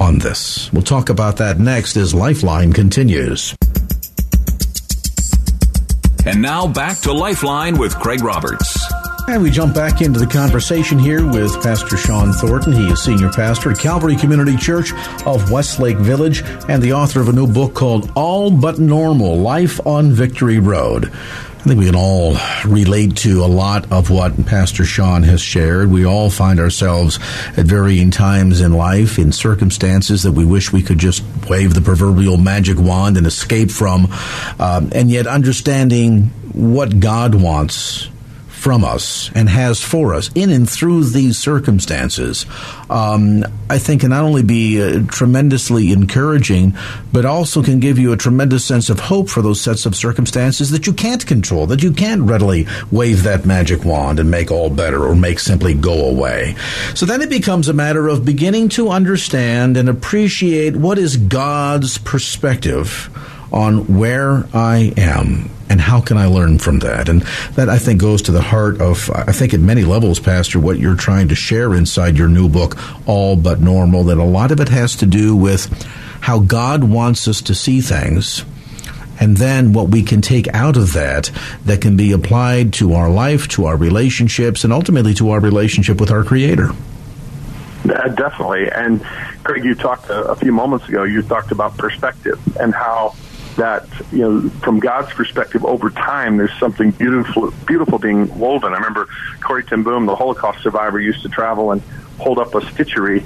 [0.00, 0.72] on this.
[0.72, 3.54] We'll talk about that next as Lifeline continues.
[6.26, 8.77] And now back to Lifeline with Craig Roberts.
[9.28, 12.72] And we jump back into the conversation here with Pastor Shawn Thornton.
[12.72, 14.94] He is senior pastor at Calvary Community Church
[15.26, 19.86] of Westlake Village and the author of a new book called All But Normal Life
[19.86, 21.12] on Victory Road.
[21.12, 25.90] I think we can all relate to a lot of what Pastor Shawn has shared.
[25.90, 27.18] We all find ourselves
[27.54, 31.82] at varying times in life in circumstances that we wish we could just wave the
[31.82, 34.08] proverbial magic wand and escape from.
[34.58, 38.08] Um, and yet, understanding what God wants
[38.58, 42.44] from us and has for us in and through these circumstances,
[42.90, 46.76] um, I think can not only be uh, tremendously encouraging,
[47.12, 50.72] but also can give you a tremendous sense of hope for those sets of circumstances
[50.72, 54.70] that you can't control, that you can't readily wave that magic wand and make all
[54.70, 56.56] better or make simply go away.
[56.94, 61.96] So then it becomes a matter of beginning to understand and appreciate what is God's
[61.98, 63.08] perspective
[63.52, 67.08] on where I am and how can I learn from that?
[67.08, 67.22] And
[67.54, 70.78] that I think goes to the heart of, I think at many levels, Pastor, what
[70.78, 72.76] you're trying to share inside your new book,
[73.06, 75.66] All But Normal, that a lot of it has to do with
[76.20, 78.44] how God wants us to see things.
[79.20, 81.30] And then what we can take out of that
[81.64, 86.00] that can be applied to our life, to our relationships, and ultimately to our relationship
[86.00, 86.70] with our Creator.
[87.84, 88.70] Uh, definitely.
[88.70, 89.02] And
[89.42, 93.14] Craig, you talked a, a few moments ago, you talked about perspective and how
[93.58, 98.72] that you know from God's perspective over time there's something beautiful beautiful being woven.
[98.72, 99.08] I remember
[99.40, 101.82] Corrie ten Boom, the Holocaust survivor, used to travel and
[102.18, 103.24] hold up a stitchery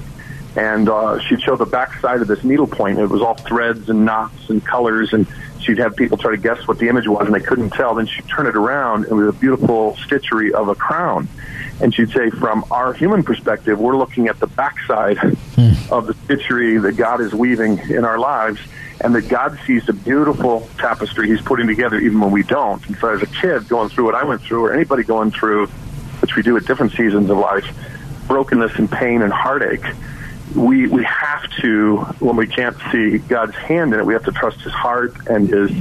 [0.55, 2.99] and uh, she'd show the back side of this needlepoint.
[2.99, 5.25] It was all threads and knots and colors and
[5.61, 7.95] she'd have people try to guess what the image was and they couldn't tell.
[7.95, 11.27] Then she'd turn it around and it was a beautiful stitchery of a crown.
[11.81, 15.71] And she'd say, from our human perspective, we're looking at the backside hmm.
[15.91, 18.59] of the stitchery that God is weaving in our lives
[19.03, 22.85] and that God sees the beautiful tapestry He's putting together even when we don't.
[22.87, 25.67] And so, as a kid going through what I went through, or anybody going through,
[26.21, 27.67] which we do at different seasons of life,
[28.27, 29.83] brokenness and pain and heartache,
[30.55, 34.31] we we have to when we can't see God's hand in it, we have to
[34.31, 35.71] trust His heart and His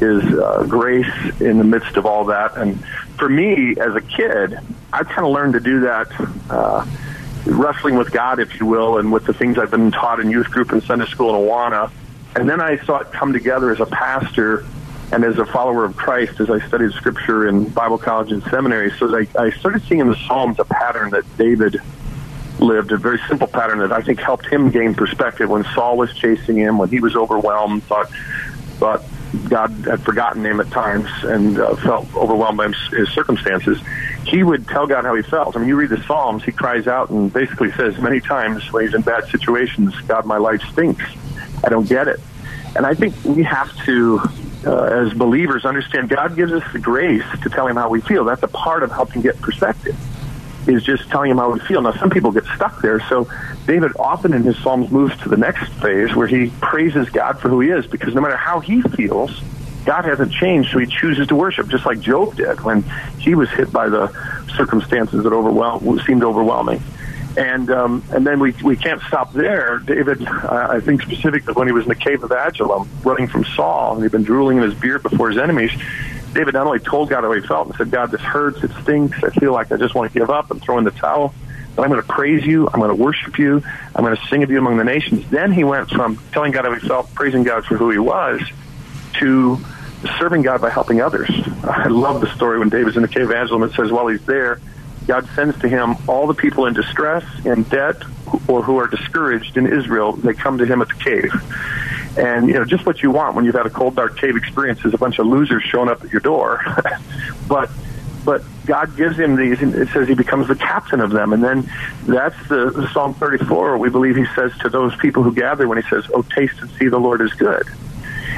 [0.00, 2.56] His uh, grace in the midst of all that.
[2.56, 2.84] And
[3.18, 4.58] for me, as a kid,
[4.92, 6.08] I kind of learned to do that.
[6.50, 6.86] Uh,
[7.46, 10.50] wrestling with God, if you will, and with the things I've been taught in youth
[10.50, 11.90] group and Sunday school in Awana,
[12.36, 14.64] and then I saw it come together as a pastor
[15.12, 18.90] and as a follower of Christ as I studied scripture in Bible college and seminary.
[18.98, 21.80] So I, I started seeing in the Psalms a pattern that David
[22.58, 26.12] lived, a very simple pattern that I think helped him gain perspective when Saul was
[26.14, 28.10] chasing him, when he was overwhelmed, thought,
[28.78, 29.02] thought
[29.48, 33.78] God had forgotten him at times and uh, felt overwhelmed by his circumstances.
[34.24, 35.56] He would tell God how he felt.
[35.56, 38.84] I mean, you read the Psalms, he cries out and basically says many times when
[38.84, 41.04] he's in bad situations, God, my life stinks.
[41.64, 42.20] I don't get it.
[42.76, 44.20] And I think we have to,
[44.66, 48.24] uh, as believers, understand God gives us the grace to tell Him how we feel.
[48.24, 49.96] That's a part of helping get perspective,
[50.68, 51.80] is just telling Him how we feel.
[51.80, 53.00] Now, some people get stuck there.
[53.08, 53.28] So
[53.66, 57.48] David often in his Psalms moves to the next phase where he praises God for
[57.48, 59.40] who He is, because no matter how he feels,
[59.84, 62.82] God hasn't changed, so he chooses to worship, just like Job did when
[63.18, 64.08] he was hit by the
[64.56, 66.82] circumstances that overwhelm, seemed overwhelming
[67.36, 69.78] and um, and then we we can't stop there.
[69.78, 73.44] David, uh, I think specifically when he was in the cave of Adullam, running from
[73.44, 75.70] Saul, and he'd been drooling in his beard before his enemies.
[76.32, 78.62] David not only told God how he felt and said, "God, this hurts.
[78.62, 79.22] It stinks.
[79.22, 81.34] I feel like I just want to give up and throw in the towel."
[81.74, 82.68] But I'm going to praise you.
[82.72, 83.62] I'm going to worship you.
[83.96, 85.28] I'm going to sing of you among the nations.
[85.30, 88.40] Then he went from telling God how he felt, praising God for who he was,
[89.14, 89.58] to
[90.18, 91.30] serving God by helping others.
[91.64, 93.64] I love the story when David's in the cave of Adullam.
[93.64, 94.60] It says while he's there,
[95.06, 97.96] God sends to him all the people in distress, in debt,
[98.48, 100.12] or who are discouraged in Israel.
[100.12, 101.32] They come to him at the cave.
[102.16, 104.84] And, you know, just what you want when you've had a cold, dark cave experience
[104.84, 106.62] is a bunch of losers showing up at your door.
[107.48, 107.70] but
[108.24, 111.34] but God gives him these, and it says he becomes the captain of them.
[111.34, 111.70] And then
[112.06, 113.76] that's the, the Psalm 34.
[113.76, 116.70] We believe he says to those people who gather when he says, "Oh, taste and
[116.70, 117.66] see the Lord is good."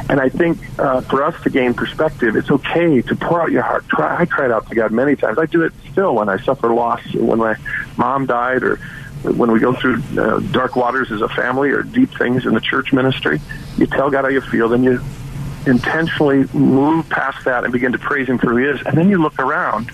[0.09, 3.63] And I think uh, for us to gain perspective, it's okay to pour out your
[3.63, 3.89] heart.
[3.89, 5.39] Try, I cried out to God many times.
[5.39, 7.57] I do it still when I suffer loss, when my
[7.97, 8.77] mom died, or
[9.23, 12.61] when we go through uh, dark waters as a family or deep things in the
[12.61, 13.41] church ministry.
[13.77, 15.01] You tell God how you feel, then you
[15.67, 18.81] intentionally move past that and begin to praise Him for who He is.
[18.87, 19.91] And then you look around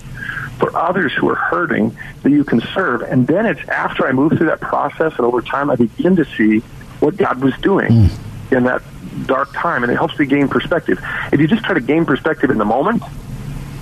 [0.58, 3.02] for others who are hurting that you can serve.
[3.02, 6.24] And then it's after I move through that process and over time I begin to
[6.36, 6.58] see
[7.00, 8.52] what God was doing mm.
[8.52, 8.82] in that
[9.26, 10.98] dark time, and it helps me gain perspective.
[11.32, 13.02] If you just try to gain perspective in the moment,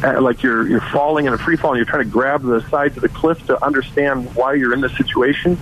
[0.02, 2.60] uh, like you're you're falling in a free fall, and you're trying to grab the
[2.68, 5.58] sides of the cliff to understand why you're in this situation,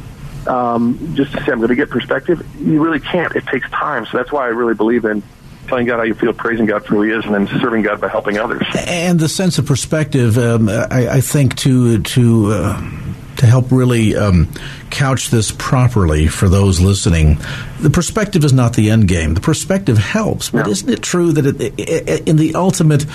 [0.47, 3.35] um, just to say I'm going to get perspective, you really can't.
[3.35, 4.07] It takes time.
[4.07, 5.23] So that's why I really believe in
[5.67, 8.01] telling God how you feel, praising God for who He is, and then serving God
[8.01, 8.63] by helping others.
[8.75, 12.53] And the sense of perspective, um, I, I, think, to to.
[12.53, 12.93] Uh
[13.39, 14.53] to help really um,
[14.91, 17.39] couch this properly for those listening,
[17.81, 19.35] the perspective is not the end game.
[19.35, 23.07] The perspective helps, but isn't it true that it, it, in the ultimate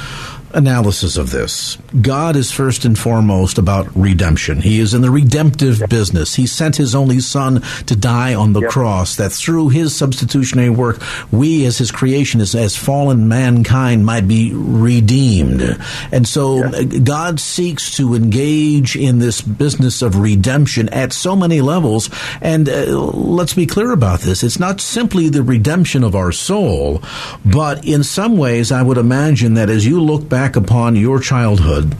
[0.54, 1.78] analysis of this.
[2.01, 4.62] God is first and foremost about redemption.
[4.62, 5.89] He is in the redemptive yep.
[5.89, 6.36] business.
[6.36, 8.72] He sent his only son to die on the yep.
[8.72, 11.01] cross that through his substitutionary work,
[11.32, 15.78] we as his creation, as, as fallen mankind might be redeemed.
[16.12, 17.04] And so yep.
[17.04, 22.10] God seeks to engage in this business of redemption at so many levels.
[22.41, 24.43] And uh, let's be clear about this.
[24.43, 27.01] It's not simply the redemption of our soul,
[27.45, 31.22] but in some ways, I would imagine that as you look back back upon your
[31.22, 31.94] childhood,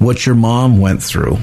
[0.00, 1.38] what your mom went through,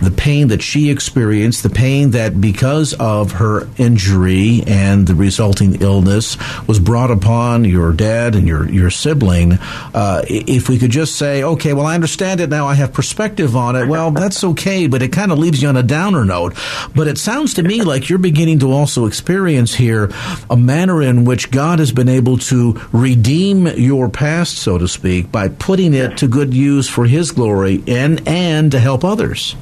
[0.00, 5.80] the pain that she experienced, the pain that because of her injury and the resulting
[5.80, 6.36] illness
[6.66, 9.52] was brought upon your dad and your, your sibling,
[9.94, 13.56] uh, if we could just say, okay, well, I understand it now, I have perspective
[13.56, 16.54] on it, well, that's okay, but it kind of leaves you on a downer note.
[16.94, 20.10] But it sounds to me like you're beginning to also experience here
[20.50, 25.32] a manner in which God has been able to redeem your past, so to speak,
[25.32, 29.56] by putting it to good use for His glory and, and to help others.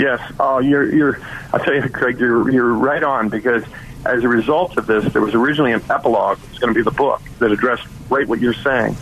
[0.00, 1.20] Yes, uh, you're, you're.
[1.52, 3.62] I'll tell you, Craig, you're you're right on because
[4.06, 6.38] as a result of this, there was originally an epilogue.
[6.48, 8.96] It's going to be the book that addressed right what you're saying.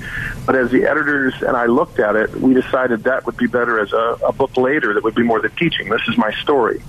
[0.45, 3.79] But as the editors and I looked at it, we decided that would be better
[3.79, 5.89] as a, a book later that would be more the teaching.
[5.89, 6.83] This is my story,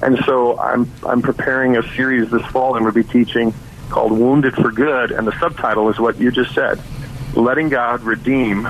[0.00, 3.52] and so I'm I'm preparing a series this fall and we'll be teaching
[3.88, 6.80] called "Wounded for Good," and the subtitle is what you just said:
[7.34, 8.68] letting God redeem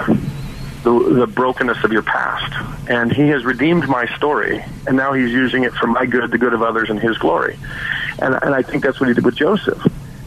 [0.82, 2.88] the, the brokenness of your past.
[2.88, 6.38] And he has redeemed my story, and now he's using it for my good, the
[6.38, 7.58] good of others, and his glory.
[8.18, 9.80] And, and I think that's what he did with Joseph.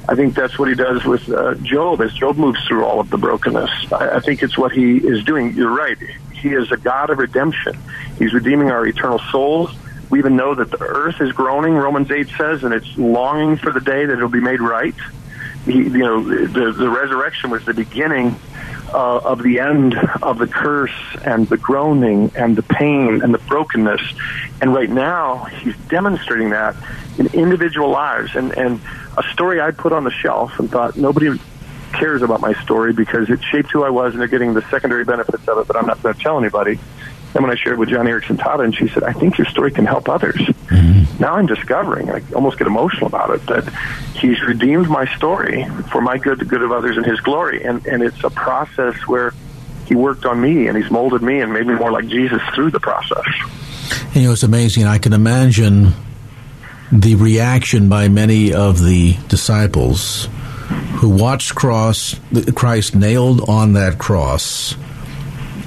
[0.07, 3.09] I think that's what he does with uh, Job as Job moves through all of
[3.09, 3.91] the brokenness.
[3.91, 5.53] I, I think it's what he is doing.
[5.53, 5.97] You're right.
[6.33, 7.77] He is a God of redemption.
[8.19, 9.73] He's redeeming our eternal souls.
[10.09, 13.71] We even know that the earth is groaning, Romans 8 says, and it's longing for
[13.71, 14.93] the day that it'll be made right.
[15.65, 18.35] He, you know, the, the resurrection was the beginning
[18.93, 20.91] uh, of the end of the curse
[21.25, 24.01] and the groaning and the pain and the brokenness.
[24.61, 26.75] And right now, he's demonstrating that
[27.17, 28.35] in individual lives.
[28.35, 28.79] And, and
[29.17, 31.37] a story I put on the shelf and thought nobody
[31.93, 35.05] cares about my story because it shaped who I was and they're getting the secondary
[35.05, 36.79] benefits of it, but I'm not going to tell anybody.
[37.35, 39.71] And when I shared with Joni Eareckson Tada, and she said, I think your story
[39.71, 40.35] can help others.
[40.35, 41.02] Mm-hmm.
[41.19, 43.67] Now I'm discovering, I almost get emotional about it, that
[44.15, 47.63] he's redeemed my story for my good, the good of others, and his glory.
[47.63, 49.33] And, and it's a process where
[49.85, 52.71] he worked on me and he's molded me and made me more like Jesus through
[52.71, 53.25] the process.
[54.13, 54.85] You know, it's amazing.
[54.85, 55.93] I can imagine
[56.91, 60.27] the reaction by many of the disciples
[60.95, 62.19] who watched cross
[62.55, 64.75] Christ nailed on that cross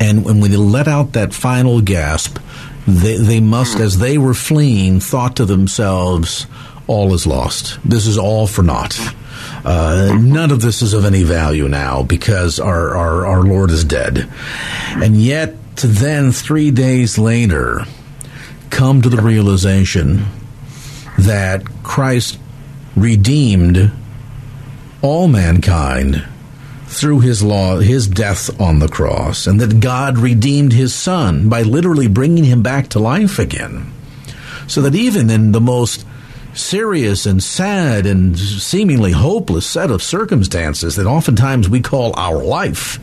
[0.00, 2.38] and when they let out that final gasp,
[2.86, 6.46] they, they must, as they were fleeing, thought to themselves,
[6.86, 7.78] all is lost.
[7.84, 8.98] This is all for naught.
[9.64, 13.84] Uh, none of this is of any value now because our, our, our Lord is
[13.84, 14.28] dead.
[14.94, 17.84] And yet, to then three days later,
[18.70, 20.24] come to the realization
[21.18, 22.38] that Christ
[22.94, 23.90] redeemed
[25.02, 26.26] all mankind
[26.86, 31.62] through his law, his death on the cross, and that God redeemed his son by
[31.62, 33.92] literally bringing him back to life again.
[34.66, 36.06] So that even in the most
[36.54, 42.98] serious and sad and seemingly hopeless set of circumstances that oftentimes we call our life,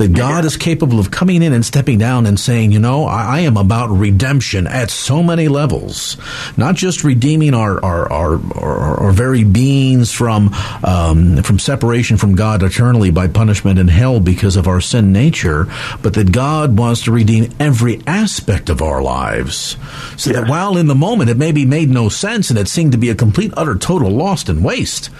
[0.00, 3.36] that God is capable of coming in and stepping down and saying, you know, I,
[3.36, 6.16] I am about redemption at so many levels,
[6.56, 12.34] not just redeeming our our our, our, our very beings from um, from separation from
[12.34, 15.66] God eternally by punishment in hell because of our sin nature,
[16.02, 19.76] but that God wants to redeem every aspect of our lives,
[20.16, 20.40] so yes.
[20.40, 23.10] that while in the moment it maybe made no sense and it seemed to be
[23.10, 25.10] a complete, utter, total lost and waste.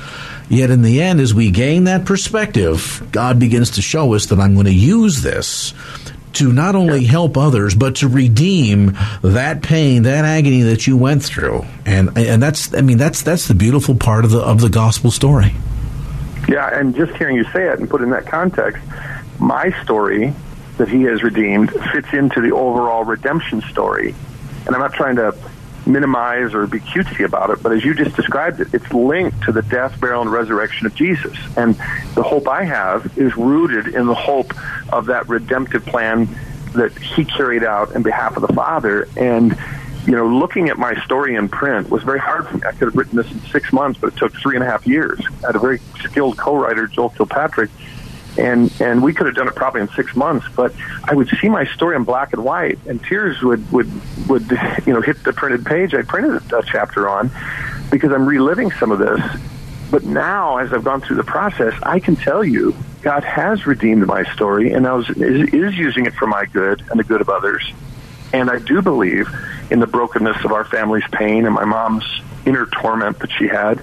[0.50, 4.40] Yet in the end, as we gain that perspective, God begins to show us that
[4.40, 5.72] I'm going to use this
[6.32, 11.22] to not only help others but to redeem that pain, that agony that you went
[11.22, 11.64] through.
[11.86, 15.12] And and that's I mean that's that's the beautiful part of the of the gospel
[15.12, 15.54] story.
[16.48, 18.82] Yeah, and just hearing you say it and put it in that context,
[19.38, 20.34] my story
[20.78, 24.16] that he has redeemed fits into the overall redemption story.
[24.66, 25.32] And I'm not trying to
[25.92, 29.52] minimize or be cutesy about it, but as you just described it, it's linked to
[29.52, 31.36] the death, burial, and resurrection of Jesus.
[31.56, 31.74] And
[32.14, 34.52] the hope I have is rooted in the hope
[34.92, 36.28] of that redemptive plan
[36.72, 39.08] that he carried out in behalf of the Father.
[39.16, 39.56] And
[40.06, 42.62] you know, looking at my story in print was very hard for me.
[42.66, 44.86] I could have written this in six months, but it took three and a half
[44.86, 45.20] years.
[45.42, 47.70] I had a very skilled co-writer, Joel Kilpatrick,
[48.38, 50.46] and and we could have done it probably in six months.
[50.54, 50.74] But
[51.04, 53.90] I would see my story in black and white, and tears would would
[54.28, 54.50] would
[54.86, 57.30] you know hit the printed page I printed a chapter on
[57.90, 59.20] because I'm reliving some of this.
[59.90, 64.06] But now, as I've gone through the process, I can tell you God has redeemed
[64.06, 67.28] my story, and I is, is using it for my good and the good of
[67.28, 67.72] others.
[68.32, 69.28] And I do believe
[69.70, 72.04] in the brokenness of our family's pain and my mom's
[72.46, 73.80] inner torment that she had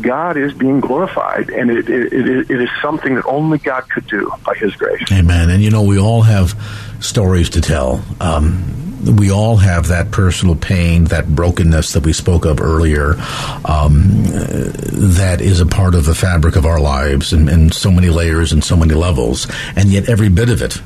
[0.00, 4.06] God is being glorified, and it, it, it, it is something that only God could
[4.06, 5.10] do by His grace.
[5.10, 5.50] Amen.
[5.50, 6.54] And you know, we all have
[7.00, 8.04] stories to tell.
[8.20, 8.74] Um,
[9.16, 13.14] we all have that personal pain, that brokenness that we spoke of earlier,
[13.64, 18.08] um, that is a part of the fabric of our lives in, in so many
[18.08, 19.46] layers and so many levels.
[19.76, 20.80] And yet, every bit of it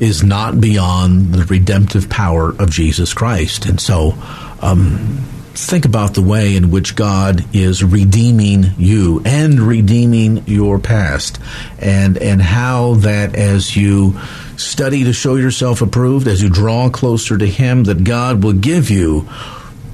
[0.00, 3.66] is not beyond the redemptive power of Jesus Christ.
[3.66, 4.14] And so,
[4.62, 5.24] um,
[5.54, 11.40] think about the way in which God is redeeming you and redeeming your past
[11.78, 14.18] and and how that as you
[14.56, 18.90] study to show yourself approved as you draw closer to him that God will give
[18.90, 19.28] you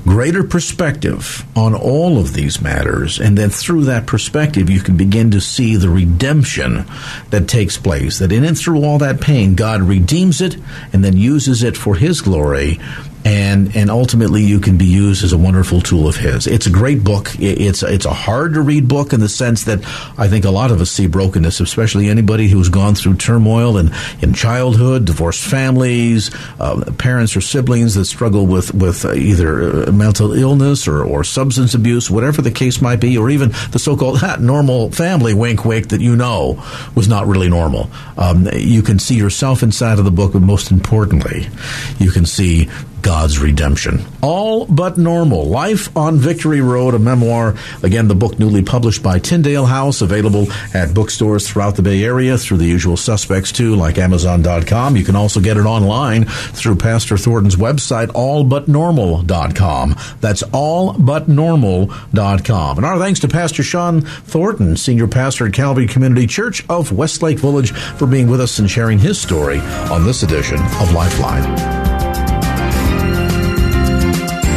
[0.05, 3.19] greater perspective on all of these matters.
[3.19, 6.85] And then through that perspective you can begin to see the redemption
[7.31, 8.21] that takes place.
[8.21, 10.57] That in and through all that pain God redeems it
[10.93, 12.79] and then uses it for his glory
[13.27, 16.47] and and ultimately you can be used as a wonderful tool of his.
[16.47, 17.33] It's a great book.
[17.41, 19.81] It's it's a hard to read book in the sense that
[20.16, 23.91] I think a lot of us see brokenness, especially anybody who's gone through turmoil in,
[24.22, 30.33] in childhood, divorced families, uh, parents or siblings that struggle with with either uh, mental
[30.33, 34.93] illness or, or substance abuse, whatever the case might be, or even the so-called normal
[34.93, 36.62] family wink wink that you know
[36.95, 37.91] was not really normal.
[38.16, 41.49] Um, you can see yourself inside of the book, but most importantly,
[41.99, 42.68] you can see
[43.07, 44.05] God's redemption.
[44.21, 45.45] All but normal.
[45.45, 47.55] Life on Victory Road, a memoir.
[47.85, 52.37] Again, the book newly published by Tyndale House, available at bookstores throughout the Bay Area
[52.37, 54.97] through the usual suspects too, like Amazon.com.
[54.97, 59.95] You can also get it online through Pastor Thornton's website, allbutnormal.com.
[60.21, 62.77] That's allbutnormal.com.
[62.77, 67.39] And our thanks to Pastor Shawn Thornton, Senior Pastor at Calvary Community Church of Westlake
[67.39, 71.86] Village, for being with us and sharing his story on this edition of Lifeline.